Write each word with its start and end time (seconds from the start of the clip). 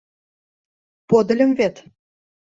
—Подыльым 1.09 1.51
вет... 1.59 1.75